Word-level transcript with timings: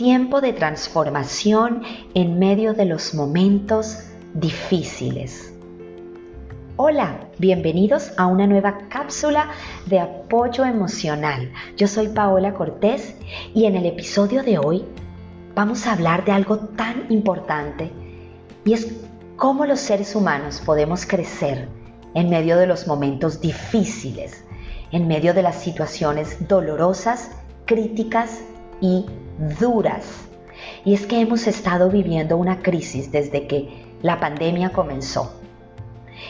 tiempo 0.00 0.40
de 0.40 0.54
transformación 0.54 1.82
en 2.14 2.38
medio 2.38 2.72
de 2.72 2.86
los 2.86 3.12
momentos 3.12 3.98
difíciles. 4.32 5.52
Hola, 6.76 7.28
bienvenidos 7.36 8.12
a 8.16 8.24
una 8.24 8.46
nueva 8.46 8.88
cápsula 8.88 9.50
de 9.84 10.00
apoyo 10.00 10.64
emocional. 10.64 11.52
Yo 11.76 11.86
soy 11.86 12.08
Paola 12.08 12.54
Cortés 12.54 13.14
y 13.52 13.66
en 13.66 13.76
el 13.76 13.84
episodio 13.84 14.42
de 14.42 14.56
hoy 14.56 14.86
vamos 15.54 15.86
a 15.86 15.92
hablar 15.92 16.24
de 16.24 16.32
algo 16.32 16.56
tan 16.56 17.04
importante 17.10 17.92
y 18.64 18.72
es 18.72 18.96
cómo 19.36 19.66
los 19.66 19.80
seres 19.80 20.16
humanos 20.16 20.62
podemos 20.64 21.04
crecer 21.04 21.68
en 22.14 22.30
medio 22.30 22.56
de 22.56 22.66
los 22.66 22.86
momentos 22.86 23.42
difíciles, 23.42 24.46
en 24.92 25.06
medio 25.06 25.34
de 25.34 25.42
las 25.42 25.56
situaciones 25.56 26.48
dolorosas, 26.48 27.32
críticas 27.66 28.40
y 28.80 29.04
duras. 29.58 30.04
Y 30.84 30.94
es 30.94 31.06
que 31.06 31.20
hemos 31.20 31.46
estado 31.46 31.90
viviendo 31.90 32.36
una 32.36 32.62
crisis 32.62 33.10
desde 33.10 33.46
que 33.46 33.96
la 34.02 34.20
pandemia 34.20 34.70
comenzó. 34.70 35.34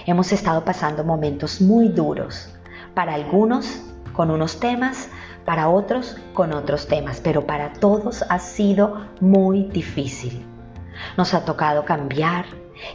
Hemos 0.07 0.33
estado 0.33 0.65
pasando 0.65 1.05
momentos 1.05 1.61
muy 1.61 1.89
duros, 1.89 2.49
para 2.95 3.15
algunos 3.15 3.83
con 4.13 4.31
unos 4.31 4.61
temas, 4.61 5.09
para 5.45 5.69
otros 5.69 6.17
con 6.33 6.53
otros 6.53 6.87
temas, 6.87 7.21
pero 7.21 7.47
para 7.47 7.73
todos 7.73 8.25
ha 8.29 8.39
sido 8.39 9.07
muy 9.21 9.65
difícil. 9.65 10.47
Nos 11.17 11.35
ha 11.35 11.45
tocado 11.45 11.85
cambiar, 11.85 12.45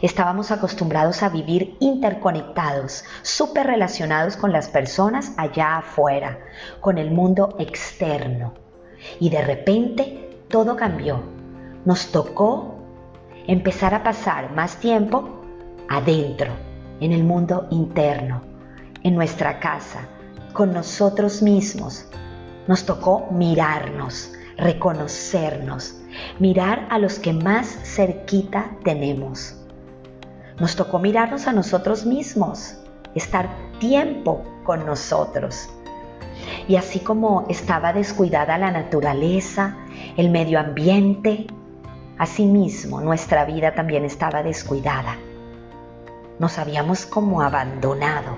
estábamos 0.00 0.50
acostumbrados 0.50 1.22
a 1.22 1.28
vivir 1.28 1.76
interconectados, 1.80 3.04
súper 3.22 3.66
relacionados 3.66 4.36
con 4.36 4.52
las 4.52 4.68
personas 4.68 5.32
allá 5.36 5.78
afuera, 5.78 6.38
con 6.80 6.98
el 6.98 7.10
mundo 7.10 7.56
externo. 7.58 8.65
Y 9.20 9.30
de 9.30 9.42
repente 9.42 10.38
todo 10.48 10.76
cambió. 10.76 11.20
Nos 11.84 12.10
tocó 12.12 12.76
empezar 13.46 13.94
a 13.94 14.02
pasar 14.02 14.52
más 14.52 14.76
tiempo 14.78 15.40
adentro, 15.88 16.52
en 17.00 17.12
el 17.12 17.24
mundo 17.24 17.68
interno, 17.70 18.42
en 19.02 19.14
nuestra 19.14 19.60
casa, 19.60 20.08
con 20.52 20.72
nosotros 20.72 21.42
mismos. 21.42 22.06
Nos 22.66 22.84
tocó 22.84 23.28
mirarnos, 23.30 24.32
reconocernos, 24.56 26.00
mirar 26.38 26.86
a 26.90 26.98
los 26.98 27.18
que 27.18 27.32
más 27.32 27.68
cerquita 27.84 28.70
tenemos. 28.82 29.56
Nos 30.58 30.74
tocó 30.74 30.98
mirarnos 30.98 31.46
a 31.46 31.52
nosotros 31.52 32.06
mismos, 32.06 32.76
estar 33.14 33.48
tiempo 33.78 34.42
con 34.64 34.86
nosotros. 34.86 35.68
Y 36.68 36.76
así 36.76 37.00
como 37.00 37.46
estaba 37.48 37.92
descuidada 37.92 38.58
la 38.58 38.72
naturaleza, 38.72 39.76
el 40.16 40.30
medio 40.30 40.58
ambiente, 40.58 41.46
asimismo 42.18 43.00
nuestra 43.00 43.44
vida 43.44 43.74
también 43.74 44.04
estaba 44.04 44.42
descuidada. 44.42 45.16
Nos 46.40 46.58
habíamos 46.58 47.06
como 47.06 47.40
abandonado. 47.40 48.36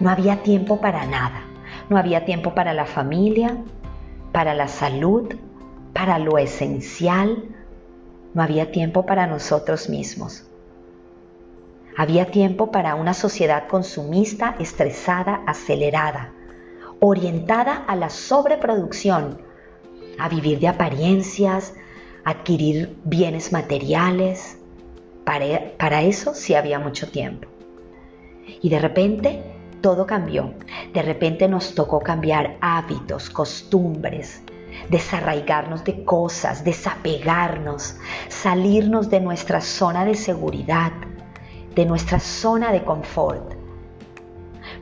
No 0.00 0.10
había 0.10 0.42
tiempo 0.42 0.80
para 0.80 1.06
nada. 1.06 1.44
No 1.88 1.96
había 1.96 2.24
tiempo 2.24 2.54
para 2.54 2.74
la 2.74 2.84
familia, 2.84 3.56
para 4.32 4.54
la 4.54 4.68
salud, 4.68 5.34
para 5.94 6.18
lo 6.18 6.36
esencial. 6.36 7.44
No 8.34 8.42
había 8.42 8.70
tiempo 8.70 9.06
para 9.06 9.26
nosotros 9.26 9.88
mismos. 9.88 10.46
Había 11.96 12.30
tiempo 12.30 12.70
para 12.70 12.94
una 12.94 13.14
sociedad 13.14 13.66
consumista, 13.66 14.56
estresada, 14.58 15.42
acelerada 15.46 16.32
orientada 17.00 17.84
a 17.86 17.96
la 17.96 18.10
sobreproducción, 18.10 19.40
a 20.18 20.28
vivir 20.28 20.60
de 20.60 20.68
apariencias, 20.68 21.74
adquirir 22.24 22.96
bienes 23.04 23.52
materiales. 23.52 24.58
Para, 25.24 26.02
eso 26.02 26.34
sí 26.34 26.54
había 26.54 26.78
mucho 26.78 27.10
tiempo. 27.10 27.48
Y 28.62 28.68
de 28.68 28.78
repente 28.78 29.42
todo 29.80 30.06
cambió. 30.06 30.54
De 30.92 31.02
repente 31.02 31.48
nos 31.48 31.74
tocó 31.74 32.00
cambiar 32.00 32.58
hábitos, 32.60 33.30
costumbres, 33.30 34.42
desarraigarnos 34.90 35.84
de 35.84 36.04
cosas, 36.04 36.64
desapegarnos, 36.64 37.96
salirnos 38.28 39.08
de 39.08 39.20
nuestra 39.20 39.60
zona 39.60 40.04
de 40.04 40.14
seguridad, 40.14 40.92
de 41.74 41.86
nuestra 41.86 42.18
zona 42.18 42.72
de 42.72 42.84
confort 42.84 43.59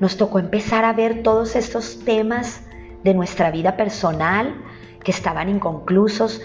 nos 0.00 0.16
tocó 0.16 0.38
empezar 0.38 0.84
a 0.84 0.92
ver 0.92 1.22
todos 1.22 1.56
estos 1.56 2.04
temas 2.04 2.62
de 3.04 3.14
nuestra 3.14 3.50
vida 3.50 3.76
personal 3.76 4.54
que 5.02 5.10
estaban 5.10 5.48
inconclusos, 5.48 6.40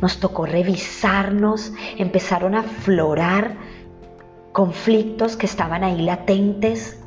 nos 0.00 0.18
tocó 0.18 0.46
revisarnos, 0.46 1.72
empezaron 1.98 2.54
a 2.54 2.60
aflorar 2.60 3.56
conflictos 4.52 5.36
que 5.36 5.46
estaban 5.46 5.84
ahí 5.84 6.02
latentes 6.02 7.00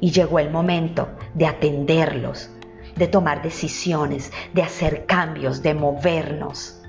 y 0.00 0.10
llegó 0.10 0.38
el 0.38 0.50
momento 0.50 1.08
de 1.34 1.46
atenderlos, 1.46 2.50
de 2.96 3.06
tomar 3.06 3.42
decisiones, 3.42 4.32
de 4.52 4.62
hacer 4.62 5.06
cambios, 5.06 5.62
de 5.62 5.74
movernos. 5.74 6.82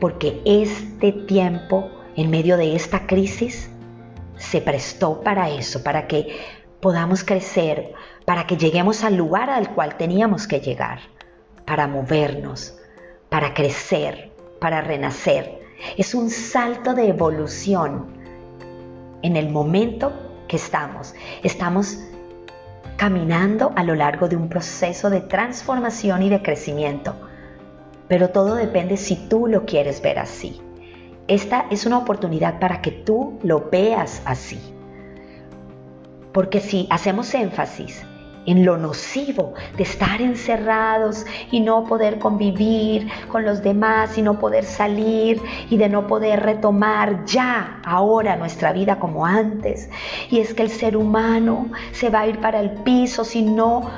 Porque 0.00 0.42
este 0.44 1.12
tiempo, 1.12 1.90
en 2.16 2.30
medio 2.30 2.56
de 2.56 2.74
esta 2.74 3.06
crisis, 3.06 3.69
se 4.40 4.60
prestó 4.60 5.20
para 5.20 5.50
eso, 5.50 5.82
para 5.84 6.08
que 6.08 6.40
podamos 6.80 7.22
crecer, 7.22 7.92
para 8.24 8.46
que 8.46 8.56
lleguemos 8.56 9.04
al 9.04 9.16
lugar 9.16 9.50
al 9.50 9.74
cual 9.74 9.96
teníamos 9.96 10.48
que 10.48 10.60
llegar, 10.60 11.00
para 11.66 11.86
movernos, 11.86 12.76
para 13.28 13.54
crecer, 13.54 14.32
para 14.60 14.80
renacer. 14.80 15.60
Es 15.96 16.14
un 16.14 16.30
salto 16.30 16.94
de 16.94 17.08
evolución 17.08 18.06
en 19.22 19.36
el 19.36 19.50
momento 19.50 20.12
que 20.48 20.56
estamos. 20.56 21.14
Estamos 21.42 21.98
caminando 22.96 23.72
a 23.76 23.84
lo 23.84 23.94
largo 23.94 24.28
de 24.28 24.36
un 24.36 24.48
proceso 24.48 25.10
de 25.10 25.20
transformación 25.20 26.22
y 26.22 26.30
de 26.30 26.42
crecimiento, 26.42 27.14
pero 28.08 28.30
todo 28.30 28.54
depende 28.54 28.96
si 28.96 29.16
tú 29.16 29.46
lo 29.46 29.64
quieres 29.66 30.00
ver 30.02 30.18
así. 30.18 30.60
Esta 31.30 31.66
es 31.70 31.86
una 31.86 31.98
oportunidad 31.98 32.58
para 32.58 32.82
que 32.82 32.90
tú 32.90 33.38
lo 33.44 33.70
veas 33.70 34.20
así. 34.24 34.58
Porque 36.32 36.58
si 36.58 36.88
hacemos 36.90 37.32
énfasis 37.34 38.04
en 38.46 38.64
lo 38.64 38.76
nocivo 38.76 39.54
de 39.76 39.84
estar 39.84 40.20
encerrados 40.20 41.24
y 41.52 41.60
no 41.60 41.84
poder 41.84 42.18
convivir 42.18 43.06
con 43.28 43.44
los 43.44 43.62
demás 43.62 44.18
y 44.18 44.22
no 44.22 44.40
poder 44.40 44.64
salir 44.64 45.40
y 45.70 45.76
de 45.76 45.88
no 45.88 46.08
poder 46.08 46.40
retomar 46.40 47.24
ya 47.26 47.80
ahora 47.84 48.34
nuestra 48.34 48.72
vida 48.72 48.98
como 48.98 49.24
antes. 49.24 49.88
Y 50.30 50.40
es 50.40 50.52
que 50.52 50.64
el 50.64 50.70
ser 50.70 50.96
humano 50.96 51.70
se 51.92 52.10
va 52.10 52.22
a 52.22 52.26
ir 52.26 52.40
para 52.40 52.58
el 52.58 52.70
piso 52.82 53.22
si 53.22 53.42
no 53.42 53.88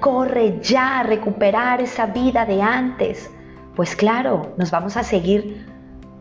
corre 0.00 0.58
ya 0.60 0.98
a 0.98 1.02
recuperar 1.04 1.80
esa 1.80 2.06
vida 2.06 2.44
de 2.44 2.60
antes. 2.60 3.30
Pues 3.76 3.94
claro, 3.94 4.52
nos 4.56 4.72
vamos 4.72 4.96
a 4.96 5.04
seguir 5.04 5.71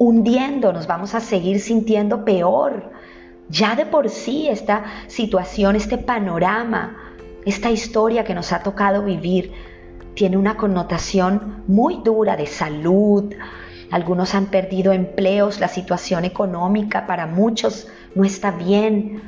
hundiendo, 0.02 0.74
nos 0.74 0.88
vamos 0.88 1.14
a 1.14 1.20
seguir 1.20 1.60
sintiendo 1.60 2.26
peor. 2.26 2.92
Ya 3.50 3.76
de 3.76 3.86
por 3.86 4.10
sí 4.10 4.48
esta 4.50 4.84
situación, 5.06 5.76
este 5.76 6.00
panorama, 6.00 6.98
esta 7.46 7.70
historia 7.70 8.24
que 8.24 8.34
nos 8.34 8.52
ha 8.52 8.64
tocado 8.64 9.04
vivir, 9.04 9.52
tiene 10.16 10.38
una 10.38 10.58
connotación 10.58 11.64
muy 11.68 12.02
dura 12.04 12.36
de 12.36 12.48
salud. 12.48 13.32
Algunos 13.92 14.34
han 14.34 14.48
perdido 14.48 14.92
empleos, 14.92 15.60
la 15.60 15.68
situación 15.68 16.26
económica 16.26 17.06
para 17.06 17.28
muchos 17.28 17.88
no 18.16 18.24
está 18.24 18.50
bien, 18.50 19.22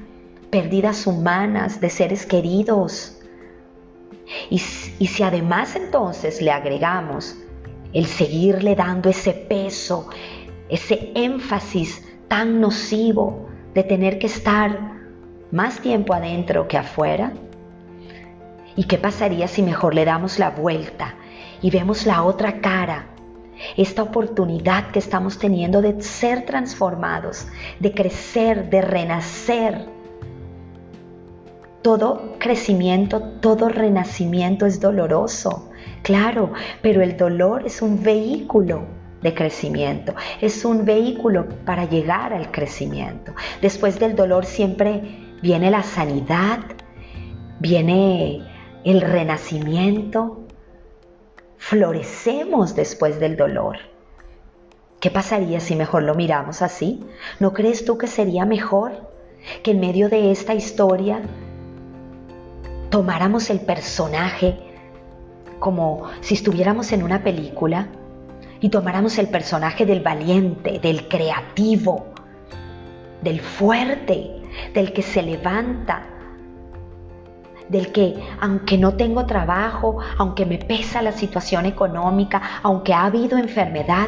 pérdidas 0.49 1.05
humanas 1.05 1.81
de 1.81 1.91
seres 1.91 2.25
queridos. 2.25 3.19
Y, 4.49 4.55
y 4.55 5.05
si 5.05 5.21
además 5.21 5.75
entonces 5.75 6.41
le 6.41 6.49
agregamos 6.49 7.35
el 7.93 8.07
seguirle 8.07 8.75
dando 8.75 9.07
ese 9.09 9.33
peso, 9.33 10.09
ese 10.73 11.11
énfasis 11.13 12.03
tan 12.27 12.59
nocivo 12.59 13.47
de 13.75 13.83
tener 13.83 14.17
que 14.17 14.25
estar 14.25 14.93
más 15.51 15.79
tiempo 15.79 16.15
adentro 16.15 16.67
que 16.67 16.79
afuera? 16.79 17.31
¿Y 18.75 18.85
qué 18.85 18.97
pasaría 18.97 19.47
si 19.47 19.61
mejor 19.61 19.93
le 19.93 20.03
damos 20.03 20.39
la 20.39 20.49
vuelta 20.49 21.13
y 21.61 21.69
vemos 21.69 22.07
la 22.07 22.23
otra 22.23 22.59
cara? 22.59 23.05
Esta 23.77 24.01
oportunidad 24.01 24.89
que 24.89 24.97
estamos 24.97 25.37
teniendo 25.37 25.83
de 25.83 26.01
ser 26.01 26.43
transformados, 26.43 27.45
de 27.79 27.93
crecer, 27.93 28.71
de 28.71 28.81
renacer. 28.81 29.85
Todo 31.83 32.39
crecimiento, 32.39 33.21
todo 33.21 33.69
renacimiento 33.69 34.65
es 34.65 34.79
doloroso, 34.79 35.69
claro, 36.01 36.51
pero 36.81 37.03
el 37.03 37.15
dolor 37.15 37.61
es 37.63 37.83
un 37.83 38.01
vehículo 38.01 39.02
de 39.23 39.33
crecimiento, 39.33 40.13
es 40.41 40.65
un 40.65 40.85
vehículo 40.85 41.47
para 41.65 41.85
llegar 41.85 42.33
al 42.33 42.51
crecimiento. 42.51 43.33
Después 43.61 43.99
del 43.99 44.15
dolor 44.15 44.45
siempre 44.45 45.01
viene 45.41 45.71
la 45.71 45.81
sanidad, 45.81 46.59
viene 47.59 48.43
el 48.83 49.01
renacimiento. 49.01 50.39
florecemos 51.57 52.75
después 52.75 53.21
del 53.21 53.37
dolor. 53.37 53.77
¿Qué 54.99 55.09
pasaría 55.09 55.61
si 55.61 55.75
mejor 55.75 56.03
lo 56.03 56.13
miramos 56.13 56.61
así? 56.61 57.01
¿No 57.39 57.53
crees 57.53 57.85
tú 57.85 57.97
que 57.97 58.07
sería 58.07 58.45
mejor 58.45 59.09
que 59.63 59.71
en 59.71 59.79
medio 59.79 60.09
de 60.09 60.31
esta 60.31 60.53
historia 60.53 61.21
tomáramos 62.89 63.49
el 63.49 63.61
personaje 63.61 64.59
como 65.59 66.03
si 66.19 66.33
estuviéramos 66.33 66.91
en 66.91 67.01
una 67.01 67.23
película 67.23 67.87
y 68.63 68.69
tomáramos 68.69 69.17
el 69.17 69.27
personaje 69.27 69.85
del 69.85 69.99
valiente, 69.99 70.79
del 70.79 71.09
creativo, 71.09 72.13
del 73.21 73.41
fuerte, 73.41 74.41
del 74.73 74.93
que 74.93 75.01
se 75.01 75.21
levanta, 75.21 76.03
del 77.67 77.91
que 77.91 78.15
aunque 78.39 78.77
no 78.77 78.93
tengo 78.93 79.25
trabajo, 79.25 79.97
aunque 80.17 80.45
me 80.45 80.59
pesa 80.59 81.01
la 81.01 81.11
situación 81.11 81.65
económica, 81.65 82.41
aunque 82.63 82.93
ha 82.93 83.03
habido 83.03 83.37
enfermedad, 83.37 84.07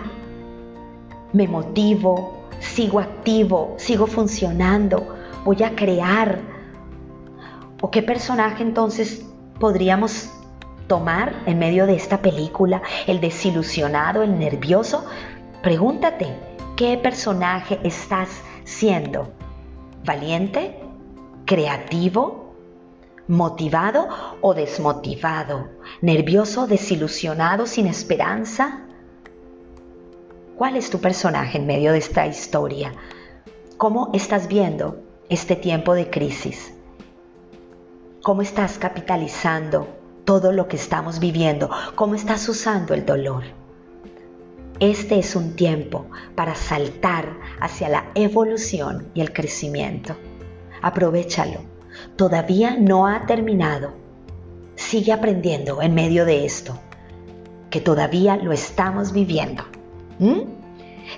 me 1.34 1.50
motivo, 1.50 2.46
sigo 2.62 3.02
activo, 3.02 3.74
sigo 3.76 4.08
funcionando, 4.08 5.18
voy 5.44 5.64
a 5.64 5.76
crear. 5.76 6.40
¿O 7.82 7.92
qué 7.92 8.02
personaje 8.02 8.64
entonces 8.64 9.26
podríamos 9.60 10.30
tomar 10.88 11.44
en 11.46 11.60
medio 11.60 11.86
de 11.86 11.96
esta 11.96 12.22
película? 12.22 12.82
¿El 13.08 13.20
desilusionado, 13.20 14.24
el 14.24 14.38
nervioso? 14.38 15.06
Pregúntate, 15.62 16.28
¿qué 16.76 16.98
personaje 16.98 17.80
estás 17.84 18.30
siendo? 18.64 19.32
¿Valiente? 20.04 20.80
¿Creativo? 21.46 22.46
motivado 23.28 24.08
o 24.42 24.54
desmotivado, 24.54 25.70
nervioso, 26.02 26.68
desilusionado, 26.68 27.66
sin 27.66 27.88
esperanza? 27.88 28.82
¿Cuál 30.56 30.78
es 30.78 30.90
tu 30.90 31.00
personaje 31.00 31.58
en 31.58 31.66
medio 31.66 31.92
de 31.92 31.98
esta 31.98 32.28
historia? 32.28 32.94
¿Cómo 33.78 34.12
estás 34.14 34.48
viendo 34.48 35.00
este 35.28 35.56
tiempo 35.56 35.94
de 35.96 36.10
crisis? 36.10 36.74
¿Cómo 38.22 38.42
estás 38.42 38.78
capitalizando 38.78 39.88
todo 40.26 40.52
lo 40.52 40.68
que 40.68 40.76
estamos 40.76 41.20
viviendo? 41.20 41.70
¿Cómo 41.96 42.16
estás 42.16 42.50
usando 42.50 42.94
el 42.94 43.06
dolor? 43.06 43.44
Este 44.80 45.18
es 45.20 45.36
un 45.36 45.56
tiempo 45.56 46.08
para 46.36 46.56
saltar 46.56 47.38
hacia 47.62 47.88
la 47.88 48.12
evolución 48.16 49.08
y 49.14 49.22
el 49.22 49.32
crecimiento. 49.32 50.18
Aprovechalo 50.82 51.76
todavía 52.16 52.78
no 52.78 53.08
ha 53.08 53.26
terminado. 53.26 53.94
Sigue 54.76 55.12
aprendiendo 55.12 55.82
en 55.82 55.94
medio 55.94 56.26
de 56.26 56.46
esto, 56.46 56.78
que 57.70 57.82
todavía 57.82 58.36
lo 58.38 58.52
estamos 58.52 59.14
viviendo. 59.14 59.64
¿Mm? 60.20 60.42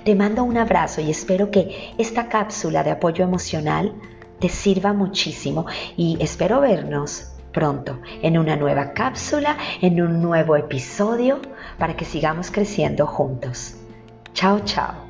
Te 0.03 0.15
mando 0.15 0.43
un 0.43 0.57
abrazo 0.57 1.01
y 1.01 1.09
espero 1.09 1.49
que 1.49 1.93
esta 1.97 2.27
cápsula 2.27 2.83
de 2.83 2.91
apoyo 2.91 3.23
emocional 3.23 3.95
te 4.39 4.49
sirva 4.49 4.93
muchísimo 4.93 5.65
y 5.95 6.17
espero 6.19 6.59
vernos 6.59 7.31
pronto 7.57 7.99
en 8.21 8.37
una 8.37 8.55
nueva 8.55 8.93
cápsula, 8.93 9.57
en 9.81 9.99
un 9.99 10.21
nuevo 10.21 10.55
episodio 10.55 11.41
para 11.79 11.95
que 11.95 12.05
sigamos 12.05 12.51
creciendo 12.51 13.07
juntos. 13.07 13.73
Chao, 14.35 14.59
chao. 14.63 15.06